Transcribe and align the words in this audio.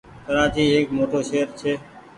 ڪرآچي 0.25 0.63
ايڪ 0.73 0.87
موٽو 0.97 1.19
شهر 1.29 1.47
ڇي۔ 1.59 1.73